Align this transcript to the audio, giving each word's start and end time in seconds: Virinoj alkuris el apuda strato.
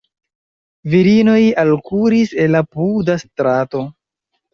Virinoj 0.93 1.41
alkuris 1.63 2.33
el 2.45 2.57
apuda 2.61 3.19
strato. 3.25 3.83